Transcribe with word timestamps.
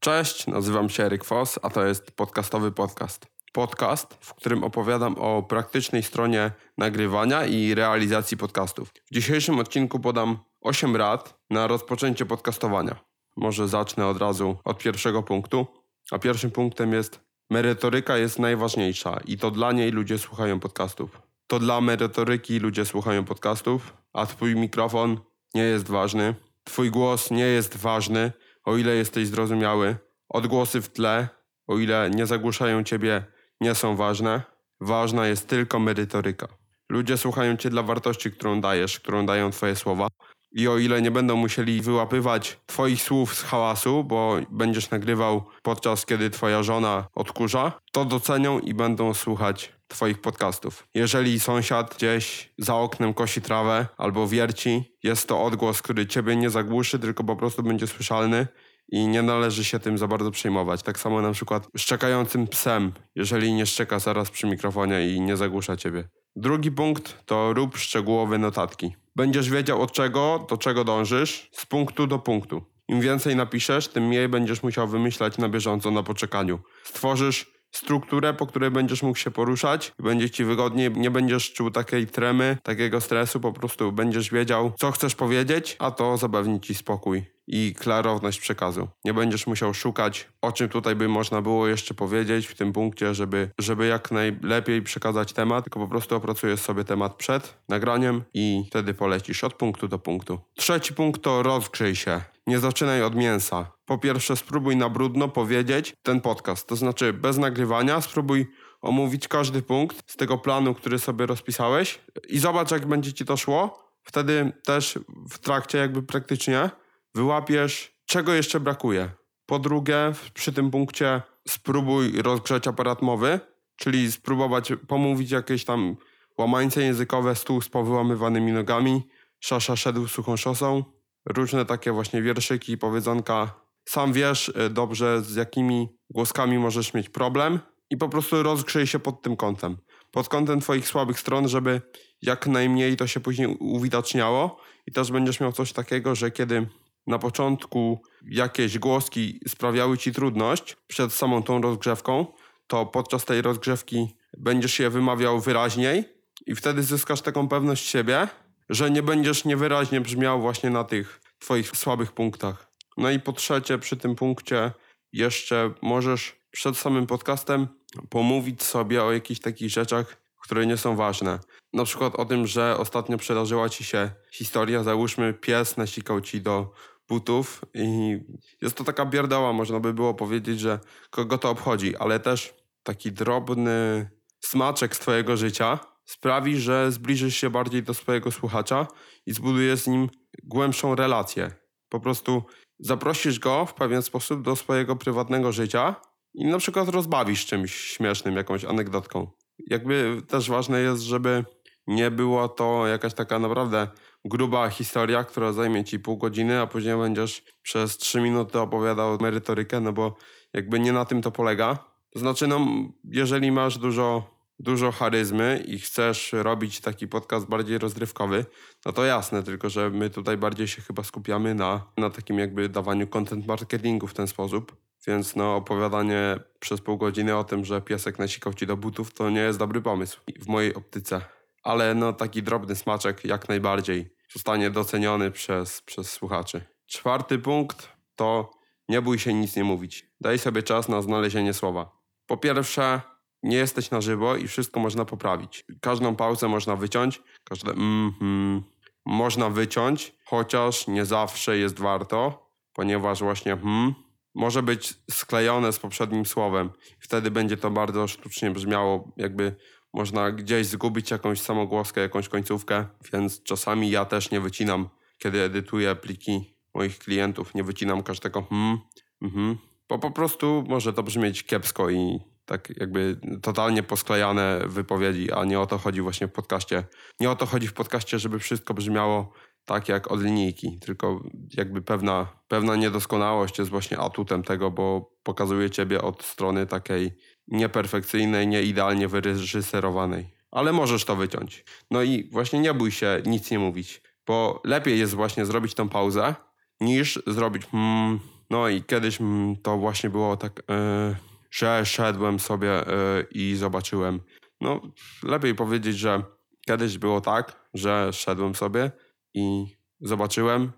Cześć, 0.00 0.46
nazywam 0.46 0.90
się 0.90 1.04
Eryk 1.04 1.24
Foss, 1.24 1.58
a 1.62 1.70
to 1.70 1.86
jest 1.86 2.10
podcastowy 2.10 2.72
podcast. 2.72 3.26
Podcast, 3.52 4.18
w 4.20 4.34
którym 4.34 4.64
opowiadam 4.64 5.14
o 5.18 5.42
praktycznej 5.42 6.02
stronie 6.02 6.52
nagrywania 6.78 7.46
i 7.46 7.74
realizacji 7.74 8.36
podcastów. 8.36 8.88
W 8.88 9.14
dzisiejszym 9.14 9.58
odcinku 9.58 10.00
podam 10.00 10.38
8 10.60 10.96
rad 10.96 11.38
na 11.50 11.66
rozpoczęcie 11.66 12.26
podcastowania. 12.26 12.96
Może 13.36 13.68
zacznę 13.68 14.06
od 14.06 14.18
razu 14.18 14.56
od 14.64 14.78
pierwszego 14.78 15.22
punktu. 15.22 15.66
A 16.10 16.18
pierwszym 16.18 16.50
punktem 16.50 16.92
jest 16.92 17.20
merytoryka 17.50 18.16
jest 18.16 18.38
najważniejsza 18.38 19.20
i 19.24 19.38
to 19.38 19.50
dla 19.50 19.72
niej 19.72 19.90
ludzie 19.90 20.18
słuchają 20.18 20.60
podcastów. 20.60 21.22
To 21.46 21.58
dla 21.58 21.80
merytoryki 21.80 22.58
ludzie 22.58 22.84
słuchają 22.84 23.24
podcastów, 23.24 23.96
a 24.12 24.26
twój 24.26 24.56
mikrofon 24.56 25.20
nie 25.54 25.62
jest 25.62 25.88
ważny. 25.88 26.34
Twój 26.64 26.90
głos 26.90 27.30
nie 27.30 27.46
jest 27.46 27.76
ważny, 27.76 28.32
o 28.64 28.76
ile 28.76 28.94
jesteś 28.94 29.28
zrozumiały. 29.28 29.96
Odgłosy 30.28 30.80
w 30.80 30.88
tle, 30.88 31.28
o 31.66 31.78
ile 31.78 32.10
nie 32.14 32.26
zagłuszają 32.26 32.84
ciebie, 32.84 33.24
nie 33.60 33.74
są 33.74 33.96
ważne. 33.96 34.42
Ważna 34.80 35.26
jest 35.26 35.48
tylko 35.48 35.78
merytoryka. 35.78 36.48
Ludzie 36.88 37.16
słuchają 37.16 37.56
cię 37.56 37.70
dla 37.70 37.82
wartości, 37.82 38.30
którą 38.30 38.60
dajesz, 38.60 39.00
którą 39.00 39.26
dają 39.26 39.50
twoje 39.50 39.76
słowa. 39.76 40.06
I 40.52 40.68
o 40.68 40.78
ile 40.78 41.02
nie 41.02 41.10
będą 41.10 41.36
musieli 41.36 41.82
wyłapywać 41.82 42.58
twoich 42.66 43.02
słów 43.02 43.34
z 43.34 43.42
hałasu, 43.42 44.04
bo 44.04 44.36
będziesz 44.50 44.90
nagrywał 44.90 45.42
podczas 45.62 46.06
kiedy 46.06 46.30
twoja 46.30 46.62
żona 46.62 47.06
odkurza, 47.14 47.72
to 47.92 48.04
docenią 48.04 48.58
i 48.58 48.74
będą 48.74 49.14
słuchać 49.14 49.72
twoich 49.88 50.20
podcastów. 50.20 50.86
Jeżeli 50.94 51.40
sąsiad 51.40 51.94
gdzieś 51.96 52.52
za 52.58 52.74
oknem 52.74 53.14
kosi 53.14 53.40
trawę 53.42 53.86
albo 53.98 54.28
wierci, 54.28 54.96
jest 55.02 55.28
to 55.28 55.42
odgłos, 55.42 55.82
który 55.82 56.06
ciebie 56.06 56.36
nie 56.36 56.50
zagłuszy, 56.50 56.98
tylko 56.98 57.24
po 57.24 57.36
prostu 57.36 57.62
będzie 57.62 57.86
słyszalny 57.86 58.46
i 58.92 59.06
nie 59.06 59.22
należy 59.22 59.64
się 59.64 59.78
tym 59.78 59.98
za 59.98 60.06
bardzo 60.08 60.30
przejmować. 60.30 60.82
Tak 60.82 60.98
samo 60.98 61.22
na 61.22 61.32
przykład 61.32 61.68
szczekającym 61.76 62.46
psem, 62.46 62.92
jeżeli 63.14 63.52
nie 63.52 63.66
szczeka 63.66 63.98
zaraz 63.98 64.30
przy 64.30 64.46
mikrofonie 64.46 65.08
i 65.08 65.20
nie 65.20 65.36
zagłusza 65.36 65.76
ciebie. 65.76 66.08
Drugi 66.36 66.70
punkt 66.70 67.26
to 67.26 67.52
rób 67.52 67.76
szczegółowe 67.76 68.38
notatki. 68.38 68.99
Będziesz 69.16 69.50
wiedział 69.50 69.82
od 69.82 69.92
czego, 69.92 70.46
do 70.50 70.56
czego 70.56 70.84
dążysz, 70.84 71.50
z 71.52 71.66
punktu 71.66 72.06
do 72.06 72.18
punktu. 72.18 72.62
Im 72.88 73.00
więcej 73.00 73.36
napiszesz, 73.36 73.88
tym 73.88 74.06
mniej 74.06 74.28
będziesz 74.28 74.62
musiał 74.62 74.88
wymyślać 74.88 75.38
na 75.38 75.48
bieżąco 75.48 75.90
na 75.90 76.02
poczekaniu. 76.02 76.58
Stworzysz 76.84 77.59
strukturę, 77.72 78.34
po 78.34 78.46
której 78.46 78.70
będziesz 78.70 79.02
mógł 79.02 79.18
się 79.18 79.30
poruszać, 79.30 79.92
będzie 79.98 80.30
ci 80.30 80.44
wygodniej, 80.44 80.90
nie 80.90 81.10
będziesz 81.10 81.52
czuł 81.52 81.70
takiej 81.70 82.06
tremy, 82.06 82.56
takiego 82.62 83.00
stresu, 83.00 83.40
po 83.40 83.52
prostu 83.52 83.92
będziesz 83.92 84.30
wiedział, 84.30 84.72
co 84.78 84.92
chcesz 84.92 85.14
powiedzieć, 85.14 85.76
a 85.78 85.90
to 85.90 86.16
zapewni 86.16 86.60
ci 86.60 86.74
spokój 86.74 87.24
i 87.46 87.74
klarowność 87.78 88.40
przekazu. 88.40 88.88
Nie 89.04 89.14
będziesz 89.14 89.46
musiał 89.46 89.74
szukać, 89.74 90.28
o 90.42 90.52
czym 90.52 90.68
tutaj 90.68 90.96
by 90.96 91.08
można 91.08 91.42
było 91.42 91.68
jeszcze 91.68 91.94
powiedzieć 91.94 92.46
w 92.46 92.54
tym 92.54 92.72
punkcie, 92.72 93.14
żeby, 93.14 93.50
żeby 93.58 93.86
jak 93.86 94.10
najlepiej 94.10 94.82
przekazać 94.82 95.32
temat, 95.32 95.64
tylko 95.64 95.80
po 95.80 95.88
prostu 95.88 96.16
opracujesz 96.16 96.60
sobie 96.60 96.84
temat 96.84 97.14
przed 97.14 97.56
nagraniem 97.68 98.22
i 98.34 98.64
wtedy 98.66 98.94
polecisz 98.94 99.44
od 99.44 99.54
punktu 99.54 99.88
do 99.88 99.98
punktu. 99.98 100.38
Trzeci 100.54 100.94
punkt 100.94 101.22
to 101.22 101.42
rozgrzyj 101.42 101.96
się. 101.96 102.20
Nie 102.50 102.58
zaczynaj 102.58 103.02
od 103.02 103.14
mięsa. 103.14 103.72
Po 103.84 103.98
pierwsze, 103.98 104.36
spróbuj 104.36 104.76
na 104.76 104.88
brudno 104.88 105.28
powiedzieć 105.28 105.94
ten 106.02 106.20
podcast, 106.20 106.66
to 106.66 106.76
znaczy 106.76 107.12
bez 107.12 107.38
nagrywania, 107.38 108.00
spróbuj 108.00 108.46
omówić 108.80 109.28
każdy 109.28 109.62
punkt 109.62 110.12
z 110.12 110.16
tego 110.16 110.38
planu, 110.38 110.74
który 110.74 110.98
sobie 110.98 111.26
rozpisałeś 111.26 112.00
i 112.28 112.38
zobacz, 112.38 112.70
jak 112.70 112.86
będzie 112.86 113.12
ci 113.12 113.24
to 113.24 113.36
szło. 113.36 113.88
Wtedy 114.02 114.52
też 114.64 114.98
w 115.30 115.38
trakcie, 115.38 115.78
jakby 115.78 116.02
praktycznie, 116.02 116.70
wyłapiesz, 117.14 117.92
czego 118.06 118.34
jeszcze 118.34 118.60
brakuje. 118.60 119.10
Po 119.46 119.58
drugie, 119.58 120.12
przy 120.34 120.52
tym 120.52 120.70
punkcie 120.70 121.22
spróbuj 121.48 122.22
rozgrzać 122.22 122.68
aparat 122.68 123.02
mowy, 123.02 123.40
czyli 123.76 124.12
spróbować 124.12 124.72
pomówić 124.88 125.30
jakieś 125.30 125.64
tam 125.64 125.96
łamańce 126.38 126.82
językowe, 126.82 127.34
stół 127.34 127.62
z 127.62 127.68
powyłamywanymi 127.68 128.52
nogami, 128.52 129.02
szasza 129.40 129.76
szedł 129.76 130.08
suchą 130.08 130.36
szosą, 130.36 130.84
różne 131.26 131.64
takie 131.64 131.92
właśnie 131.92 132.22
wierszyki, 132.22 132.78
powiedzonka. 132.78 133.54
Sam 133.88 134.12
wiesz 134.12 134.48
y, 134.48 134.70
dobrze, 134.70 135.22
z 135.22 135.34
jakimi 135.34 135.88
głoskami 136.10 136.58
możesz 136.58 136.94
mieć 136.94 137.08
problem 137.08 137.58
i 137.90 137.96
po 137.96 138.08
prostu 138.08 138.42
rozgrzyj 138.42 138.86
się 138.86 138.98
pod 138.98 139.22
tym 139.22 139.36
kątem. 139.36 139.76
Pod 140.10 140.28
kątem 140.28 140.60
twoich 140.60 140.88
słabych 140.88 141.20
stron, 141.20 141.48
żeby 141.48 141.82
jak 142.22 142.46
najmniej 142.46 142.96
to 142.96 143.06
się 143.06 143.20
później 143.20 143.56
uwidaczniało 143.60 144.60
i 144.86 144.92
też 144.92 145.10
będziesz 145.12 145.40
miał 145.40 145.52
coś 145.52 145.72
takiego, 145.72 146.14
że 146.14 146.30
kiedy 146.30 146.66
na 147.06 147.18
początku 147.18 148.02
jakieś 148.30 148.78
głoski 148.78 149.40
sprawiały 149.48 149.98
ci 149.98 150.12
trudność 150.12 150.76
przed 150.86 151.12
samą 151.12 151.42
tą 151.42 151.62
rozgrzewką, 151.62 152.26
to 152.66 152.86
podczas 152.86 153.24
tej 153.24 153.42
rozgrzewki 153.42 154.16
będziesz 154.38 154.78
je 154.78 154.90
wymawiał 154.90 155.40
wyraźniej 155.40 156.04
i 156.46 156.54
wtedy 156.54 156.82
zyskasz 156.82 157.22
taką 157.22 157.48
pewność 157.48 157.88
siebie, 157.88 158.28
że 158.70 158.90
nie 158.90 159.02
będziesz 159.02 159.44
niewyraźnie 159.44 160.00
brzmiał 160.00 160.40
właśnie 160.40 160.70
na 160.70 160.84
tych 160.84 161.20
twoich 161.38 161.76
słabych 161.76 162.12
punktach. 162.12 162.70
No 162.96 163.10
i 163.10 163.20
po 163.20 163.32
trzecie, 163.32 163.78
przy 163.78 163.96
tym 163.96 164.14
punkcie 164.14 164.72
jeszcze 165.12 165.72
możesz 165.82 166.36
przed 166.50 166.76
samym 166.76 167.06
podcastem 167.06 167.68
pomówić 168.08 168.62
sobie 168.62 169.04
o 169.04 169.12
jakichś 169.12 169.40
takich 169.40 169.70
rzeczach, 169.70 170.16
które 170.40 170.66
nie 170.66 170.76
są 170.76 170.96
ważne. 170.96 171.38
Na 171.72 171.84
przykład 171.84 172.14
o 172.14 172.24
tym, 172.24 172.46
że 172.46 172.76
ostatnio 172.76 173.18
przydarzyła 173.18 173.68
ci 173.68 173.84
się 173.84 174.10
historia, 174.32 174.82
załóżmy 174.82 175.34
pies 175.34 175.76
nasikał 175.76 176.20
ci 176.20 176.40
do 176.40 176.72
butów 177.08 177.64
i 177.74 178.18
jest 178.62 178.76
to 178.76 178.84
taka 178.84 179.06
bierdoła, 179.06 179.52
można 179.52 179.80
by 179.80 179.94
było 179.94 180.14
powiedzieć, 180.14 180.60
że 180.60 180.78
kogo 181.10 181.38
to 181.38 181.50
obchodzi, 181.50 181.96
ale 181.96 182.20
też 182.20 182.54
taki 182.82 183.12
drobny 183.12 184.10
smaczek 184.40 184.96
z 184.96 184.98
twojego 184.98 185.36
życia 185.36 185.78
sprawi, 186.10 186.56
że 186.56 186.92
zbliżysz 186.92 187.36
się 187.36 187.50
bardziej 187.50 187.82
do 187.82 187.94
swojego 187.94 188.30
słuchacza 188.30 188.86
i 189.26 189.32
zbudujesz 189.32 189.80
z 189.80 189.86
nim 189.86 190.08
głębszą 190.44 190.94
relację. 190.94 191.50
Po 191.88 192.00
prostu 192.00 192.42
zaprosisz 192.78 193.38
go 193.38 193.66
w 193.66 193.74
pewien 193.74 194.02
sposób 194.02 194.42
do 194.42 194.56
swojego 194.56 194.96
prywatnego 194.96 195.52
życia 195.52 195.96
i 196.34 196.46
na 196.46 196.58
przykład 196.58 196.88
rozbawisz 196.88 197.46
czymś 197.46 197.74
śmiesznym, 197.74 198.36
jakąś 198.36 198.64
anegdotką. 198.64 199.30
Jakby 199.66 200.22
też 200.28 200.50
ważne 200.50 200.80
jest, 200.80 201.02
żeby 201.02 201.44
nie 201.86 202.10
było 202.10 202.48
to 202.48 202.86
jakaś 202.86 203.14
taka 203.14 203.38
naprawdę 203.38 203.88
gruba 204.24 204.68
historia, 204.68 205.24
która 205.24 205.52
zajmie 205.52 205.84
ci 205.84 205.98
pół 205.98 206.16
godziny, 206.16 206.60
a 206.60 206.66
później 206.66 206.96
będziesz 206.96 207.42
przez 207.62 207.96
trzy 207.96 208.20
minuty 208.20 208.60
opowiadał 208.60 209.18
merytorykę, 209.20 209.80
no 209.80 209.92
bo 209.92 210.16
jakby 210.52 210.80
nie 210.80 210.92
na 210.92 211.04
tym 211.04 211.22
to 211.22 211.30
polega. 211.30 211.78
To 212.10 212.18
znaczy, 212.18 212.46
no, 212.46 212.66
jeżeli 213.04 213.52
masz 213.52 213.78
dużo, 213.78 214.39
dużo 214.60 214.92
charyzmy 214.92 215.64
i 215.66 215.78
chcesz 215.78 216.32
robić 216.32 216.80
taki 216.80 217.08
podcast 217.08 217.46
bardziej 217.46 217.78
rozrywkowy, 217.78 218.44
no 218.86 218.92
to 218.92 219.04
jasne, 219.04 219.42
tylko 219.42 219.70
że 219.70 219.90
my 219.90 220.10
tutaj 220.10 220.36
bardziej 220.36 220.68
się 220.68 220.82
chyba 220.82 221.02
skupiamy 221.02 221.54
na, 221.54 221.86
na 221.96 222.10
takim 222.10 222.38
jakby 222.38 222.68
dawaniu 222.68 223.06
content 223.06 223.46
marketingu 223.46 224.06
w 224.06 224.14
ten 224.14 224.26
sposób. 224.26 224.76
Więc 225.06 225.36
no, 225.36 225.56
opowiadanie 225.56 226.40
przez 226.58 226.80
pół 226.80 226.96
godziny 226.96 227.36
o 227.36 227.44
tym, 227.44 227.64
że 227.64 227.80
piesek 227.80 228.18
nasikał 228.18 228.54
ci 228.54 228.66
do 228.66 228.76
butów, 228.76 229.14
to 229.14 229.30
nie 229.30 229.40
jest 229.40 229.58
dobry 229.58 229.82
pomysł 229.82 230.20
w 230.40 230.46
mojej 230.46 230.74
optyce 230.74 231.20
ale 231.62 231.94
no 231.94 232.12
taki 232.12 232.42
drobny 232.42 232.76
smaczek 232.76 233.24
jak 233.24 233.48
najbardziej 233.48 234.14
zostanie 234.32 234.70
doceniony 234.70 235.30
przez, 235.30 235.82
przez 235.82 236.10
słuchaczy. 236.10 236.62
Czwarty 236.86 237.38
punkt 237.38 237.88
to 238.16 238.50
nie 238.88 239.02
bój 239.02 239.18
się 239.18 239.34
nic 239.34 239.56
nie 239.56 239.64
mówić. 239.64 240.06
Daj 240.20 240.38
sobie 240.38 240.62
czas 240.62 240.88
na 240.88 241.02
znalezienie 241.02 241.54
słowa. 241.54 242.00
Po 242.26 242.36
pierwsze, 242.36 243.00
nie 243.42 243.56
jesteś 243.56 243.90
na 243.90 244.00
żywo 244.00 244.36
i 244.36 244.48
wszystko 244.48 244.80
można 244.80 245.04
poprawić. 245.04 245.64
Każdą 245.80 246.16
pauzę 246.16 246.48
można 246.48 246.76
wyciąć, 246.76 247.22
każde 247.44 247.72
mm, 247.72 248.12
mm 248.20 248.62
można 249.06 249.50
wyciąć, 249.50 250.14
chociaż 250.24 250.86
nie 250.86 251.04
zawsze 251.04 251.58
jest 251.58 251.78
warto, 251.78 252.50
ponieważ 252.72 253.20
właśnie 253.20 253.56
hmm 253.56 253.94
może 254.34 254.62
być 254.62 254.94
sklejone 255.10 255.72
z 255.72 255.78
poprzednim 255.78 256.26
słowem. 256.26 256.70
Wtedy 256.98 257.30
będzie 257.30 257.56
to 257.56 257.70
bardzo 257.70 258.08
sztucznie 258.08 258.50
brzmiało, 258.50 259.12
jakby 259.16 259.56
można 259.92 260.30
gdzieś 260.30 260.66
zgubić 260.66 261.10
jakąś 261.10 261.40
samogłoskę, 261.40 262.00
jakąś 262.00 262.28
końcówkę, 262.28 262.86
więc 263.12 263.42
czasami 263.42 263.90
ja 263.90 264.04
też 264.04 264.30
nie 264.30 264.40
wycinam, 264.40 264.88
kiedy 265.18 265.42
edytuję 265.42 265.96
pliki 265.96 266.54
moich 266.74 266.98
klientów, 266.98 267.54
nie 267.54 267.64
wycinam 267.64 268.02
każdego 268.02 268.42
hmm, 268.42 268.78
mhm, 269.22 269.58
bo 269.88 269.98
po 269.98 270.10
prostu 270.10 270.64
może 270.68 270.92
to 270.92 271.02
brzmieć 271.02 271.44
kiepsko 271.44 271.90
i 271.90 272.20
tak 272.50 272.72
jakby 272.76 273.20
totalnie 273.42 273.82
posklejane 273.82 274.60
wypowiedzi, 274.66 275.32
a 275.32 275.44
nie 275.44 275.60
o 275.60 275.66
to 275.66 275.78
chodzi 275.78 276.00
właśnie 276.00 276.28
w 276.28 276.32
podcaście. 276.32 276.84
Nie 277.20 277.30
o 277.30 277.36
to 277.36 277.46
chodzi 277.46 277.68
w 277.68 277.72
podcaście, 277.72 278.18
żeby 278.18 278.38
wszystko 278.38 278.74
brzmiało 278.74 279.32
tak 279.64 279.88
jak 279.88 280.10
od 280.10 280.22
linijki, 280.22 280.78
tylko 280.80 281.22
jakby 281.56 281.82
pewna, 281.82 282.26
pewna 282.48 282.76
niedoskonałość 282.76 283.58
jest 283.58 283.70
właśnie 283.70 283.98
atutem 283.98 284.42
tego, 284.42 284.70
bo 284.70 285.12
pokazuje 285.22 285.70
ciebie 285.70 286.02
od 286.02 286.22
strony 286.22 286.66
takiej 286.66 287.10
nieperfekcyjnej, 287.48 288.46
nieidealnie 288.46 289.08
wyreżyserowanej. 289.08 290.34
Ale 290.50 290.72
możesz 290.72 291.04
to 291.04 291.16
wyciąć. 291.16 291.64
No 291.90 292.02
i 292.02 292.30
właśnie 292.32 292.60
nie 292.60 292.74
bój 292.74 292.90
się 292.90 293.22
nic 293.26 293.50
nie 293.50 293.58
mówić, 293.58 294.02
bo 294.26 294.60
lepiej 294.64 294.98
jest 294.98 295.14
właśnie 295.14 295.46
zrobić 295.46 295.74
tą 295.74 295.88
pauzę, 295.88 296.34
niż 296.80 297.22
zrobić 297.26 297.66
hmm, 297.66 298.20
No 298.50 298.68
i 298.68 298.82
kiedyś 298.82 299.20
mm, 299.20 299.56
to 299.56 299.78
właśnie 299.78 300.10
było 300.10 300.36
tak, 300.36 300.62
e, 300.70 301.16
że 301.50 301.86
szedłem 301.86 302.40
sobie 302.40 302.70
e, 302.70 303.24
i 303.30 303.56
zobaczyłem. 303.56 304.20
No, 304.60 304.80
lepiej 305.22 305.54
powiedzieć, 305.54 305.98
że 305.98 306.22
kiedyś 306.66 306.98
było 306.98 307.20
tak, 307.20 307.68
że 307.74 308.12
szedłem 308.12 308.54
sobie 308.54 308.90
i 309.34 309.66
zobaczyłem. 310.00 310.72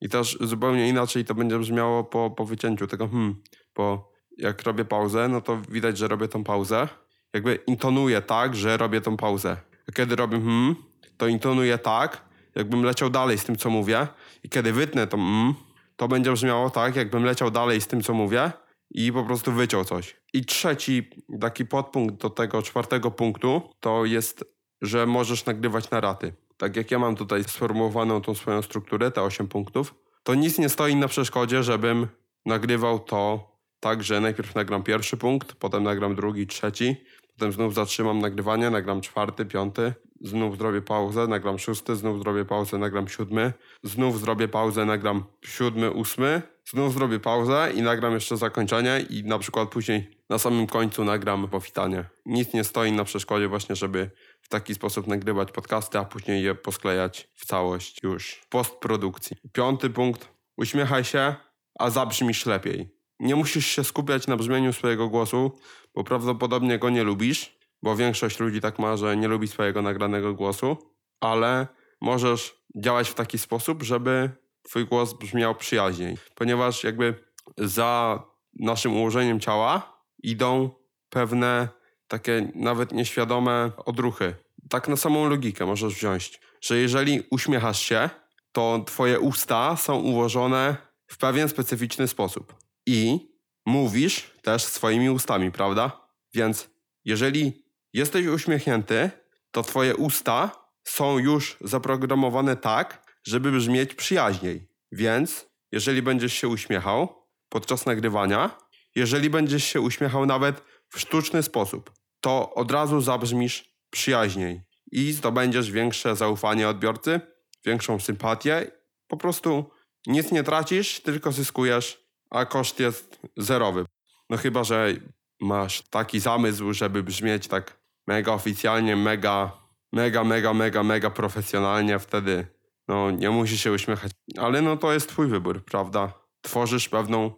I 0.00 0.08
też 0.08 0.38
zupełnie 0.40 0.88
inaczej 0.88 1.24
to 1.24 1.34
będzie 1.34 1.58
brzmiało 1.58 2.04
po, 2.04 2.30
po 2.30 2.44
wycięciu 2.44 2.86
tego 2.86 3.08
hmm, 3.08 3.42
bo 3.76 4.12
jak 4.38 4.62
robię 4.62 4.84
pauzę, 4.84 5.28
no 5.28 5.40
to 5.40 5.62
widać, 5.68 5.98
że 5.98 6.08
robię 6.08 6.28
tą 6.28 6.44
pauzę. 6.44 6.88
Jakby 7.34 7.54
intonuję 7.66 8.22
tak, 8.22 8.56
że 8.56 8.76
robię 8.76 9.00
tą 9.00 9.16
pauzę. 9.16 9.56
A 9.88 9.92
kiedy 9.92 10.16
robię 10.16 10.40
hmm, 10.40 10.76
to 11.16 11.26
intonuję 11.26 11.78
tak, 11.78 12.24
jakbym 12.54 12.84
leciał 12.84 13.10
dalej 13.10 13.38
z 13.38 13.44
tym, 13.44 13.56
co 13.56 13.70
mówię. 13.70 14.06
I 14.44 14.48
kiedy 14.48 14.72
wytnę 14.72 15.06
to 15.06 15.16
hmm, 15.16 15.54
to 15.96 16.08
będzie 16.08 16.32
brzmiało 16.32 16.70
tak, 16.70 16.96
jakbym 16.96 17.24
leciał 17.24 17.50
dalej 17.50 17.80
z 17.80 17.86
tym, 17.86 18.02
co 18.02 18.14
mówię 18.14 18.52
i 18.94 19.12
po 19.12 19.24
prostu 19.24 19.52
wyciął 19.52 19.84
coś. 19.84 20.16
I 20.32 20.44
trzeci 20.44 21.10
taki 21.40 21.66
podpunkt 21.66 22.14
do 22.14 22.30
tego 22.30 22.62
czwartego 22.62 23.10
punktu 23.10 23.62
to 23.80 24.04
jest, 24.04 24.44
że 24.82 25.06
możesz 25.06 25.46
nagrywać 25.46 25.90
na 25.90 26.00
raty. 26.00 26.34
Tak 26.56 26.76
jak 26.76 26.90
ja 26.90 26.98
mam 26.98 27.16
tutaj 27.16 27.44
sformułowaną 27.44 28.20
tą 28.20 28.34
swoją 28.34 28.62
strukturę, 28.62 29.10
te 29.10 29.22
8 29.22 29.48
punktów, 29.48 29.94
to 30.22 30.34
nic 30.34 30.58
nie 30.58 30.68
stoi 30.68 30.96
na 30.96 31.08
przeszkodzie, 31.08 31.62
żebym 31.62 32.06
nagrywał 32.46 32.98
to 32.98 33.52
tak, 33.80 34.02
że 34.02 34.20
najpierw 34.20 34.54
nagram 34.54 34.82
pierwszy 34.82 35.16
punkt, 35.16 35.52
potem 35.52 35.82
nagram 35.82 36.14
drugi, 36.14 36.46
trzeci, 36.46 36.96
potem 37.32 37.52
znów 37.52 37.74
zatrzymam 37.74 38.18
nagrywanie, 38.18 38.70
nagram 38.70 39.00
czwarty, 39.00 39.46
piąty, 39.46 39.94
znów 40.20 40.58
zrobię 40.58 40.82
pauzę, 40.82 41.26
nagram 41.26 41.58
szósty, 41.58 41.96
znów 41.96 42.18
zrobię 42.18 42.44
pauzę, 42.44 42.78
nagram 42.78 43.08
siódmy, 43.08 43.52
znów 43.82 44.20
zrobię 44.20 44.48
pauzę, 44.48 44.84
nagram 44.84 45.24
siódmy, 45.44 45.90
ósmy, 45.90 46.42
znów 46.64 46.94
zrobię 46.94 47.20
pauzę 47.20 47.72
i 47.74 47.82
nagram 47.82 48.14
jeszcze 48.14 48.36
zakończenie 48.36 49.06
i 49.10 49.24
na 49.24 49.38
przykład 49.38 49.68
później 49.68 50.18
na 50.30 50.38
samym 50.38 50.66
końcu 50.66 51.04
nagram 51.04 51.48
powitanie. 51.48 52.04
Nic 52.26 52.52
nie 52.54 52.64
stoi 52.64 52.92
na 52.92 53.04
przeszkodzie 53.04 53.48
właśnie, 53.48 53.76
żeby 53.76 54.10
w 54.40 54.48
taki 54.48 54.74
sposób 54.74 55.06
nagrywać 55.06 55.52
podcasty, 55.52 55.98
a 55.98 56.04
później 56.04 56.44
je 56.44 56.54
posklejać 56.54 57.28
w 57.34 57.46
całość 57.46 58.02
już 58.02 58.32
w 58.32 58.48
postprodukcji. 58.48 59.36
Piąty 59.52 59.90
punkt. 59.90 60.28
Uśmiechaj 60.56 61.04
się, 61.04 61.34
a 61.78 61.90
zabrzmisz 61.90 62.46
lepiej. 62.46 62.88
Nie 63.20 63.36
musisz 63.36 63.66
się 63.66 63.84
skupiać 63.84 64.26
na 64.26 64.36
brzmieniu 64.36 64.72
swojego 64.72 65.08
głosu, 65.08 65.52
bo 65.94 66.04
prawdopodobnie 66.04 66.78
go 66.78 66.90
nie 66.90 67.04
lubisz, 67.04 67.58
bo 67.82 67.96
większość 67.96 68.40
ludzi 68.40 68.60
tak 68.60 68.78
ma, 68.78 68.96
że 68.96 69.16
nie 69.16 69.28
lubi 69.28 69.48
swojego 69.48 69.82
nagranego 69.82 70.34
głosu, 70.34 70.76
ale 71.20 71.66
możesz 72.00 72.64
działać 72.76 73.08
w 73.08 73.14
taki 73.14 73.38
sposób, 73.38 73.82
żeby 73.82 74.30
twój 74.62 74.86
głos 74.86 75.12
brzmiał 75.12 75.54
przyjaźniej, 75.54 76.16
ponieważ 76.34 76.84
jakby 76.84 77.14
za 77.58 78.22
naszym 78.54 78.96
ułożeniem 78.96 79.40
ciała 79.40 80.02
idą 80.22 80.70
pewne 81.08 81.68
takie 82.08 82.52
nawet 82.54 82.92
nieświadome 82.92 83.72
odruchy. 83.76 84.34
Tak 84.70 84.88
na 84.88 84.96
samą 84.96 85.28
logikę 85.28 85.66
możesz 85.66 85.94
wziąć, 85.94 86.40
że 86.60 86.78
jeżeli 86.78 87.22
uśmiechasz 87.30 87.80
się, 87.80 88.10
to 88.52 88.84
twoje 88.86 89.20
usta 89.20 89.76
są 89.76 89.98
ułożone 89.98 90.76
w 91.06 91.18
pewien 91.18 91.48
specyficzny 91.48 92.08
sposób. 92.08 92.54
I 92.86 93.28
mówisz 93.66 94.30
też 94.42 94.64
swoimi 94.64 95.10
ustami, 95.10 95.52
prawda? 95.52 96.08
Więc 96.34 96.70
jeżeli 97.04 97.64
jesteś 97.92 98.26
uśmiechnięty, 98.26 99.10
to 99.50 99.62
twoje 99.62 99.96
usta 99.96 100.50
są 100.84 101.18
już 101.18 101.56
zaprogramowane 101.60 102.56
tak, 102.56 103.01
żeby 103.24 103.52
brzmieć 103.52 103.94
przyjaźniej. 103.94 104.68
Więc 104.92 105.46
jeżeli 105.72 106.02
będziesz 106.02 106.32
się 106.32 106.48
uśmiechał 106.48 107.26
podczas 107.48 107.86
nagrywania, 107.86 108.58
jeżeli 108.94 109.30
będziesz 109.30 109.64
się 109.64 109.80
uśmiechał 109.80 110.26
nawet 110.26 110.62
w 110.88 111.00
sztuczny 111.00 111.42
sposób, 111.42 111.92
to 112.20 112.54
od 112.54 112.70
razu 112.70 113.00
zabrzmisz 113.00 113.74
przyjaźniej 113.90 114.60
i 114.92 115.12
zdobędziesz 115.12 115.70
większe 115.70 116.16
zaufanie 116.16 116.68
odbiorcy, 116.68 117.20
większą 117.64 118.00
sympatię. 118.00 118.70
Po 119.08 119.16
prostu 119.16 119.70
nic 120.06 120.32
nie 120.32 120.42
tracisz, 120.42 121.00
tylko 121.00 121.32
zyskujesz, 121.32 122.06
a 122.30 122.44
koszt 122.46 122.80
jest 122.80 123.20
zerowy. 123.36 123.84
No 124.30 124.36
chyba, 124.36 124.64
że 124.64 124.94
masz 125.40 125.82
taki 125.82 126.20
zamysł, 126.20 126.72
żeby 126.72 127.02
brzmieć 127.02 127.48
tak 127.48 127.80
mega 128.06 128.32
oficjalnie, 128.32 128.96
mega, 128.96 129.52
mega, 129.92 130.24
mega, 130.24 130.54
mega, 130.54 130.82
mega 130.82 131.10
profesjonalnie, 131.10 131.98
wtedy 131.98 132.46
no 132.88 133.10
nie 133.10 133.30
musisz 133.30 133.62
się 133.62 133.72
uśmiechać. 133.72 134.12
Ale 134.38 134.62
no 134.62 134.76
to 134.76 134.92
jest 134.92 135.08
twój 135.08 135.26
wybór, 135.26 135.64
prawda? 135.64 136.12
Tworzysz 136.40 136.88
pewną 136.88 137.32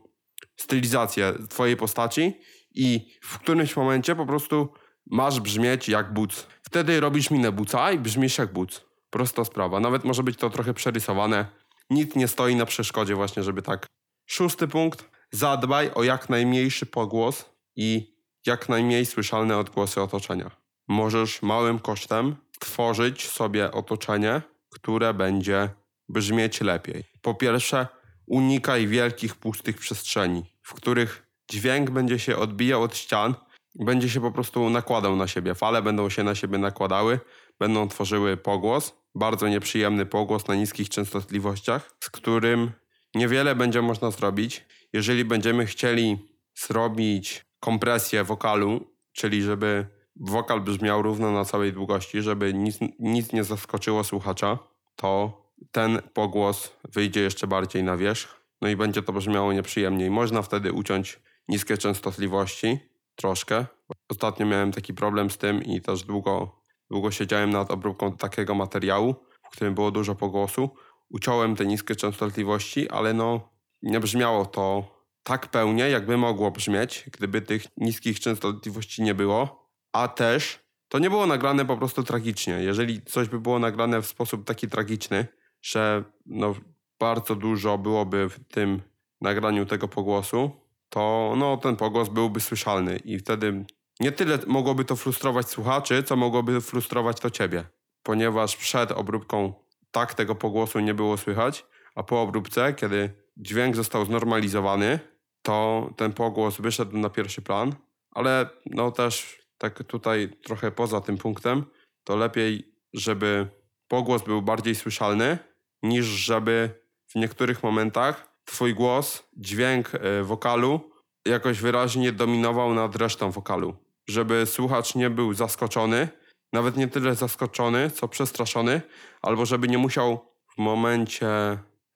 stylizację 0.57 1.35
twojej 1.49 1.77
postaci 1.77 2.41
i 2.75 3.11
w 3.23 3.39
którymś 3.39 3.77
momencie 3.77 4.17
po 4.17 4.27
prostu 4.27 4.69
masz 5.11 5.41
brzmieć 5.41 5.89
jak 5.89 6.13
buc. 6.13 6.47
Wtedy 6.63 7.01
robisz 7.01 7.31
minę 7.31 7.53
buca 7.53 7.93
i 7.93 7.99
brzmisz 7.99 8.39
jak 8.39 8.53
buc. 8.53 8.85
Prosta 9.11 9.45
sprawa. 9.45 9.81
Nawet 9.81 10.05
może 10.05 10.23
być 10.23 10.39
to 10.39 10.51
trochę 10.51 10.75
przerysowane. 10.75 11.47
Nic 11.91 12.15
nie 12.15 12.29
stoi 12.29 12.57
na 12.57 12.67
przeszkodzie 12.67 13.15
właśnie, 13.15 13.43
żeby 13.43 13.63
tak. 13.63 13.87
Szósty 14.27 14.69
punkt. 14.69 15.11
Zadbaj 15.33 15.91
o 15.95 16.03
jak 16.03 16.29
najmniejszy 16.29 16.87
pogłos 16.87 17.51
i 17.77 18.15
jak 18.47 18.69
najmniej 18.69 19.07
słyszalne 19.07 19.59
odgłosy 19.59 20.01
otoczenia. 20.01 20.51
Możesz 20.89 21.43
małym 21.43 21.79
kosztem 21.79 22.37
tworzyć 22.61 23.29
sobie 23.29 23.73
otoczenie, 23.73 24.43
które 24.75 25.15
będzie 25.15 25.69
brzmieć 26.09 26.61
lepiej. 26.61 27.05
Po 27.23 27.35
pierwsze, 27.35 27.87
unikaj 28.27 28.87
wielkich, 28.87 29.35
pustych 29.35 29.77
przestrzeni, 29.79 30.43
w 30.63 30.75
których 30.75 31.27
dźwięk 31.51 31.91
będzie 31.91 32.19
się 32.19 32.37
odbijał 32.37 32.83
od 32.83 32.97
ścian, 32.97 33.35
będzie 33.75 34.11
się 34.11 34.21
po 34.21 34.33
prostu 34.33 34.71
nakładał 34.71 35.17
na 35.17 35.29
siebie. 35.29 35.55
Fale 35.55 35.83
będą 35.83 36.09
się 36.09 36.25
na 36.25 36.35
siebie 36.35 36.59
nakładały, 36.59 37.21
będą 37.59 37.89
tworzyły 37.89 38.37
pogłos, 38.37 38.95
bardzo 39.15 39.49
nieprzyjemny 39.49 40.07
pogłos 40.07 40.49
na 40.49 40.55
niskich 40.55 40.89
częstotliwościach, 40.89 41.91
z 42.01 42.11
którym 42.11 42.73
niewiele 43.15 43.55
będzie 43.55 43.83
można 43.83 44.11
zrobić. 44.11 44.65
Jeżeli 44.93 45.25
będziemy 45.25 45.67
chcieli 45.67 46.19
zrobić 46.55 47.45
kompresję 47.61 48.25
wokalu, 48.25 48.95
czyli 49.13 49.43
żeby 49.43 49.87
wokal 50.17 50.61
brzmiał 50.61 51.03
równo 51.03 51.33
na 51.33 51.45
całej 51.45 51.73
długości, 51.73 52.23
żeby 52.23 52.55
nic, 52.55 52.79
nic 52.99 53.33
nie 53.33 53.45
zaskoczyło 53.45 54.05
słuchacza, 54.05 54.59
to 54.97 55.43
ten 55.73 56.03
pogłos 56.15 56.77
wyjdzie 56.93 57.21
jeszcze 57.21 57.47
bardziej 57.47 57.83
na 57.83 57.97
wierzch, 57.97 58.41
no 58.61 58.69
i 58.69 58.77
będzie 58.77 59.03
to 59.03 59.13
brzmiało 59.13 59.53
nieprzyjemniej. 59.53 60.11
Można 60.11 60.43
wtedy 60.43 60.73
uciąć 60.73 61.21
niskie 61.49 61.79
częstotliwości 61.79 62.79
troszkę. 63.17 63.67
Ostatnio 64.09 64.47
miałem 64.47 64.73
taki 64.73 64.95
problem 64.95 65.31
z 65.31 65.39
tym 65.39 65.63
i 65.63 65.81
też 65.81 66.03
długo, 66.03 66.61
długo 66.91 67.11
siedziałem 67.11 67.51
nad 67.51 67.71
obróbką 67.71 68.17
takiego 68.17 68.55
materiału, 68.55 69.15
w 69.43 69.51
którym 69.51 69.75
było 69.75 69.91
dużo 69.91 70.15
pogłosu. 70.15 70.71
Uciąłem 71.11 71.57
te 71.57 71.67
niskie 71.67 71.97
częstotliwości, 71.97 72.91
ale 72.91 73.15
no 73.15 73.49
nie 73.83 74.01
brzmiało 74.01 74.47
to 74.47 74.85
tak 75.23 75.49
pełnie, 75.49 75.91
jakby 75.91 76.17
mogło 76.17 76.51
brzmieć, 76.51 77.05
gdyby 77.13 77.43
tych 77.43 77.67
niskich 77.77 78.21
częstotliwości 78.21 79.03
nie 79.03 79.15
było. 79.15 79.64
A 79.95 80.09
też 80.09 80.59
to 80.89 80.99
nie 80.99 81.11
było 81.11 81.27
nagrane 81.27 81.65
po 81.65 81.77
prostu 81.77 82.03
tragicznie. 82.03 82.53
Jeżeli 82.53 83.03
coś 83.03 83.29
by 83.29 83.41
było 83.41 83.59
nagrane 83.59 84.03
w 84.03 84.07
sposób 84.07 84.45
taki 84.45 84.69
tragiczny, 84.69 85.27
że 85.63 86.05
no, 86.27 86.55
bardzo 86.99 87.35
dużo 87.35 87.79
byłoby 87.79 88.29
w 88.29 88.45
tym 88.49 88.83
nagraniu 89.21 89.67
tego 89.67 89.89
pogłosu, 89.89 90.51
to 90.89 91.35
no, 91.37 91.57
ten 91.57 91.77
pogłos 91.77 92.09
byłby 92.09 92.41
słyszalny 92.41 92.97
i 92.97 93.19
wtedy 93.19 93.65
nie 94.01 94.13
tyle 94.13 94.39
mogłoby 94.47 94.85
to 94.85 94.97
frustrować 94.97 95.49
słuchaczy, 95.49 96.03
co 96.03 96.17
mogłoby 96.17 96.61
frustrować 96.61 97.21
to 97.21 97.31
ciebie, 97.31 97.65
ponieważ 98.03 98.57
przed 98.57 98.93
obróbką 98.93 99.53
tak 99.91 100.15
tego 100.15 100.35
pogłosu 100.35 100.81
nie 100.81 100.95
było 100.95 101.17
słychać, 101.17 101.67
a 101.95 102.03
po 102.03 102.23
obróbce, 102.23 102.75
kiedy 102.75 103.11
dźwięk 103.37 103.77
został 103.77 104.05
znormalizowany, 104.05 104.99
to 105.43 105.91
ten 105.97 106.13
pogłos 106.13 106.61
wyszedł 106.61 106.99
na 106.99 107.11
pierwszy 107.11 107.43
plan, 107.43 107.75
ale 108.11 108.49
no 108.67 108.91
też 108.91 109.44
tak 109.65 109.85
tutaj 109.85 110.29
trochę 110.43 110.71
poza 110.71 111.01
tym 111.01 111.19
punktem, 111.19 111.65
to 112.05 112.17
lepiej, 112.17 112.75
żeby 112.93 113.47
pogłos 113.89 114.23
był 114.23 114.43
bardziej 114.43 114.75
słyszalny, 114.75 115.39
niż 115.83 116.07
żeby 116.07 116.71
w 117.07 117.15
niektórych 117.15 117.63
momentach 117.63 118.39
twój 118.45 118.75
głos, 118.75 119.29
dźwięk 119.37 119.95
e, 119.95 120.23
wokalu 120.23 120.91
jakoś 121.25 121.61
wyraźnie 121.61 122.13
dominował 122.13 122.75
nad 122.75 122.97
resztą 122.97 123.31
wokalu. 123.31 123.77
Żeby 124.09 124.47
słuchacz 124.47 124.95
nie 124.95 125.11
był 125.11 125.35
zaskoczony, 125.35 126.09
nawet 126.53 126.77
nie 126.77 126.89
tyle 126.89 127.15
zaskoczony, 127.15 127.91
co 127.91 128.09
przestraszony, 128.09 128.81
albo 129.23 129.47
żeby 129.47 129.69
nie 129.69 129.79
musiał 129.79 130.29
w 130.55 130.59
momencie 130.59 131.29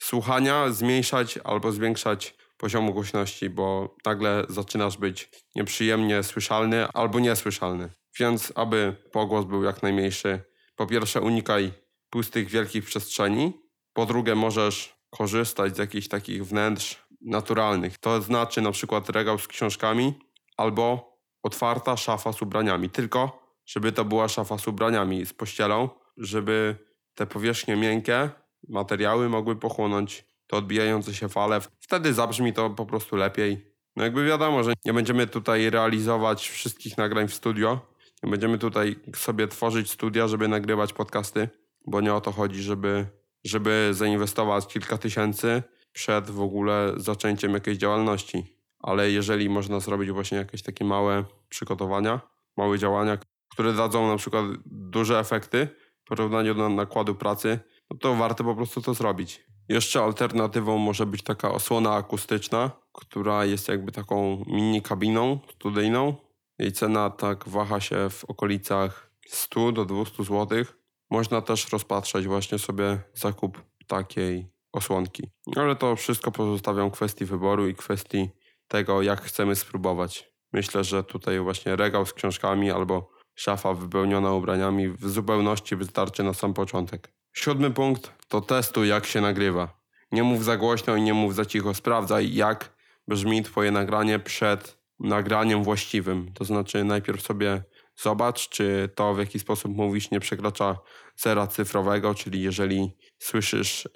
słuchania 0.02 0.70
zmniejszać 0.70 1.38
albo 1.44 1.72
zwiększać 1.72 2.34
poziomu 2.58 2.92
głośności, 2.92 3.50
bo 3.50 3.96
nagle 4.06 4.44
zaczynasz 4.48 4.96
być 4.96 5.30
nieprzyjemnie 5.56 6.22
słyszalny 6.22 6.88
albo 6.88 7.20
niesłyszalny. 7.20 7.90
Więc 8.18 8.52
aby 8.54 8.96
pogłos 9.12 9.44
był 9.44 9.64
jak 9.64 9.82
najmniejszy, 9.82 10.40
po 10.76 10.86
pierwsze 10.86 11.20
unikaj 11.20 11.72
pustych, 12.10 12.48
wielkich 12.48 12.84
przestrzeni, 12.84 13.52
po 13.92 14.06
drugie 14.06 14.34
możesz 14.34 14.98
korzystać 15.10 15.76
z 15.76 15.78
jakichś 15.78 16.08
takich 16.08 16.46
wnętrz 16.46 17.08
naturalnych. 17.20 17.98
To 17.98 18.22
znaczy 18.22 18.62
na 18.62 18.72
przykład 18.72 19.10
regał 19.10 19.38
z 19.38 19.48
książkami 19.48 20.14
albo 20.56 21.16
otwarta 21.42 21.96
szafa 21.96 22.32
z 22.32 22.42
ubraniami. 22.42 22.90
Tylko, 22.90 23.42
żeby 23.66 23.92
to 23.92 24.04
była 24.04 24.28
szafa 24.28 24.58
z 24.58 24.68
ubraniami, 24.68 25.26
z 25.26 25.32
pościelą, 25.32 25.88
żeby 26.16 26.76
te 27.14 27.26
powierzchnie 27.26 27.76
miękkie, 27.76 28.30
materiały 28.68 29.28
mogły 29.28 29.56
pochłonąć 29.56 30.24
te 30.48 30.56
odbijające 30.56 31.14
się 31.14 31.28
fale. 31.28 31.60
Wtedy 31.80 32.14
zabrzmi 32.14 32.52
to 32.52 32.70
po 32.70 32.86
prostu 32.86 33.16
lepiej. 33.16 33.72
No 33.96 34.04
jakby 34.04 34.26
wiadomo, 34.26 34.64
że 34.64 34.72
nie 34.84 34.92
będziemy 34.92 35.26
tutaj 35.26 35.70
realizować 35.70 36.48
wszystkich 36.48 36.98
nagrań 36.98 37.28
w 37.28 37.34
studio. 37.34 37.80
Nie 38.22 38.30
będziemy 38.30 38.58
tutaj 38.58 38.96
sobie 39.16 39.48
tworzyć 39.48 39.90
studia, 39.90 40.28
żeby 40.28 40.48
nagrywać 40.48 40.92
podcasty, 40.92 41.48
bo 41.86 42.00
nie 42.00 42.14
o 42.14 42.20
to 42.20 42.32
chodzi, 42.32 42.62
żeby, 42.62 43.06
żeby 43.44 43.88
zainwestować 43.92 44.66
kilka 44.66 44.98
tysięcy 44.98 45.62
przed 45.92 46.30
w 46.30 46.40
ogóle 46.40 46.92
zaczęciem 46.96 47.52
jakiejś 47.52 47.78
działalności. 47.78 48.56
Ale 48.78 49.10
jeżeli 49.10 49.48
można 49.48 49.80
zrobić 49.80 50.10
właśnie 50.10 50.38
jakieś 50.38 50.62
takie 50.62 50.84
małe 50.84 51.24
przygotowania, 51.48 52.20
małe 52.56 52.78
działania, 52.78 53.18
które 53.48 53.72
dadzą 53.72 54.08
na 54.08 54.16
przykład 54.16 54.44
duże 54.66 55.18
efekty 55.18 55.68
w 56.04 56.08
porównaniu 56.08 56.54
do 56.54 56.68
nakładu 56.68 57.14
pracy, 57.14 57.58
no 57.90 57.96
to 57.98 58.14
warto 58.14 58.44
po 58.44 58.54
prostu 58.54 58.82
to 58.82 58.94
zrobić. 58.94 59.47
Jeszcze 59.68 60.02
alternatywą 60.02 60.78
może 60.78 61.06
być 61.06 61.22
taka 61.22 61.50
osłona 61.50 61.94
akustyczna, 61.94 62.70
która 62.92 63.44
jest 63.44 63.68
jakby 63.68 63.92
taką 63.92 64.44
mini 64.46 64.82
kabiną 64.82 65.38
studyjną. 65.54 66.14
Jej 66.58 66.72
cena 66.72 67.10
tak 67.10 67.48
waha 67.48 67.80
się 67.80 68.10
w 68.10 68.24
okolicach 68.24 69.10
100 69.26 69.72
do 69.72 69.84
200 69.84 70.24
zł. 70.24 70.64
Można 71.10 71.42
też 71.42 71.72
rozpatrzeć 71.72 72.26
właśnie 72.26 72.58
sobie 72.58 72.98
zakup 73.14 73.62
takiej 73.86 74.52
osłonki. 74.72 75.30
Ale 75.56 75.76
to 75.76 75.96
wszystko 75.96 76.30
pozostawiam 76.30 76.90
kwestii 76.90 77.24
wyboru 77.24 77.68
i 77.68 77.74
kwestii 77.74 78.28
tego, 78.68 79.02
jak 79.02 79.20
chcemy 79.20 79.56
spróbować. 79.56 80.32
Myślę, 80.52 80.84
że 80.84 81.04
tutaj 81.04 81.40
właśnie 81.40 81.76
regał 81.76 82.06
z 82.06 82.12
książkami 82.12 82.70
albo 82.70 83.10
szafa 83.34 83.74
wypełniona 83.74 84.32
ubraniami 84.32 84.88
w 84.88 85.08
zupełności 85.08 85.76
wystarczy 85.76 86.22
na 86.22 86.34
sam 86.34 86.54
początek. 86.54 87.17
Siódmy 87.32 87.70
punkt 87.70 88.12
to 88.28 88.40
testuj, 88.40 88.88
jak 88.88 89.06
się 89.06 89.20
nagrywa. 89.20 89.78
Nie 90.12 90.22
mów 90.22 90.44
za 90.44 90.56
głośno 90.56 90.96
i 90.96 91.02
nie 91.02 91.14
mów 91.14 91.34
za 91.34 91.44
cicho. 91.44 91.74
Sprawdzaj, 91.74 92.34
jak 92.34 92.72
brzmi 93.08 93.42
Twoje 93.42 93.70
nagranie 93.70 94.18
przed 94.18 94.78
nagraniem 95.00 95.64
właściwym. 95.64 96.32
To 96.34 96.44
znaczy, 96.44 96.84
najpierw 96.84 97.22
sobie 97.22 97.62
zobacz, 97.96 98.48
czy 98.48 98.88
to, 98.94 99.14
w 99.14 99.18
jaki 99.18 99.38
sposób 99.38 99.76
mówisz, 99.76 100.10
nie 100.10 100.20
przekracza 100.20 100.78
zera 101.16 101.46
cyfrowego, 101.46 102.14
czyli 102.14 102.42
jeżeli 102.42 102.96
słyszysz 103.18 103.86
y, 103.86 103.90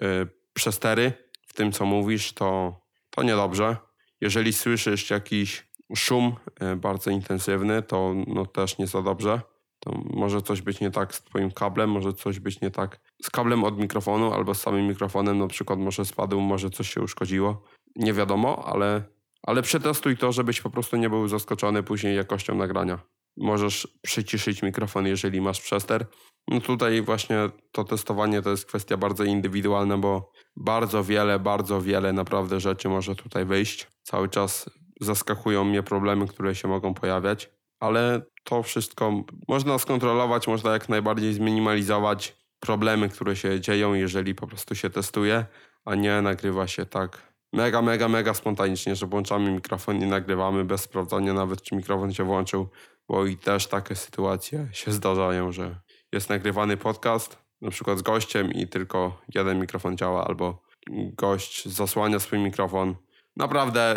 przestery 0.53 1.13
w 1.47 1.53
tym, 1.53 1.71
co 1.71 1.85
mówisz, 1.85 2.33
to, 2.33 2.81
to 3.09 3.23
niedobrze. 3.23 3.77
Jeżeli 4.21 4.53
słyszysz 4.53 5.09
jakiś 5.09 5.67
szum 5.95 6.35
y, 6.73 6.75
bardzo 6.75 7.11
intensywny, 7.11 7.81
to 7.81 8.13
no, 8.27 8.45
też 8.45 8.77
nie 8.77 8.87
za 8.87 9.01
dobrze 9.01 9.41
to 9.83 10.01
może 10.13 10.41
coś 10.41 10.61
być 10.61 10.79
nie 10.79 10.91
tak 10.91 11.15
z 11.15 11.23
twoim 11.23 11.51
kablem, 11.51 11.89
może 11.89 12.13
coś 12.13 12.39
być 12.39 12.61
nie 12.61 12.71
tak 12.71 12.99
z 13.23 13.29
kablem 13.29 13.63
od 13.63 13.79
mikrofonu 13.79 14.33
albo 14.33 14.55
z 14.55 14.61
samym 14.61 14.87
mikrofonem, 14.87 15.37
na 15.37 15.47
przykład 15.47 15.79
może 15.79 16.05
spadł, 16.05 16.41
może 16.41 16.69
coś 16.69 16.93
się 16.93 17.01
uszkodziło. 17.01 17.63
Nie 17.95 18.13
wiadomo, 18.13 18.63
ale, 18.65 19.03
ale 19.43 19.61
przetestuj 19.61 20.17
to, 20.17 20.31
żebyś 20.31 20.61
po 20.61 20.69
prostu 20.69 20.97
nie 20.97 21.09
był 21.09 21.27
zaskoczony 21.27 21.83
później 21.83 22.15
jakością 22.15 22.55
nagrania. 22.55 22.99
Możesz 23.37 23.87
przyciszyć 24.01 24.63
mikrofon, 24.63 25.07
jeżeli 25.07 25.41
masz 25.41 25.61
przester. 25.61 26.05
No 26.47 26.61
tutaj 26.61 27.01
właśnie 27.01 27.37
to 27.71 27.83
testowanie 27.83 28.41
to 28.41 28.49
jest 28.49 28.65
kwestia 28.65 28.97
bardzo 28.97 29.23
indywidualna, 29.23 29.97
bo 29.97 30.31
bardzo 30.55 31.03
wiele, 31.03 31.39
bardzo 31.39 31.81
wiele 31.81 32.13
naprawdę 32.13 32.59
rzeczy 32.59 32.89
może 32.89 33.15
tutaj 33.15 33.45
wyjść. 33.45 33.87
Cały 34.03 34.29
czas 34.29 34.69
zaskakują 35.01 35.63
mnie 35.63 35.83
problemy, 35.83 36.27
które 36.27 36.55
się 36.55 36.67
mogą 36.67 36.93
pojawiać 36.93 37.49
ale 37.83 38.21
to 38.43 38.63
wszystko 38.63 39.23
można 39.47 39.79
skontrolować, 39.79 40.47
można 40.47 40.73
jak 40.73 40.89
najbardziej 40.89 41.33
zminimalizować 41.33 42.37
problemy, 42.59 43.09
które 43.09 43.35
się 43.35 43.61
dzieją, 43.61 43.93
jeżeli 43.93 44.35
po 44.35 44.47
prostu 44.47 44.75
się 44.75 44.89
testuje, 44.89 45.45
a 45.85 45.95
nie 45.95 46.21
nagrywa 46.21 46.67
się 46.67 46.85
tak 46.85 47.33
mega, 47.53 47.81
mega, 47.81 48.07
mega 48.07 48.33
spontanicznie, 48.33 48.95
że 48.95 49.07
włączamy 49.07 49.51
mikrofon 49.51 50.01
i 50.01 50.05
nagrywamy 50.05 50.65
bez 50.65 50.81
sprawdzania 50.81 51.33
nawet, 51.33 51.61
czy 51.61 51.75
mikrofon 51.75 52.13
się 52.13 52.23
włączył, 52.23 52.69
bo 53.07 53.25
i 53.25 53.37
też 53.37 53.67
takie 53.67 53.95
sytuacje 53.95 54.67
się 54.71 54.91
zdarzają, 54.91 55.51
że 55.51 55.79
jest 56.11 56.29
nagrywany 56.29 56.77
podcast, 56.77 57.37
na 57.61 57.71
przykład 57.71 57.99
z 57.99 58.01
gościem 58.01 58.51
i 58.51 58.67
tylko 58.67 59.21
jeden 59.35 59.59
mikrofon 59.59 59.97
działa, 59.97 60.27
albo 60.27 60.63
gość 61.17 61.65
zasłania 61.65 62.19
swój 62.19 62.39
mikrofon. 62.39 62.95
Naprawdę, 63.35 63.95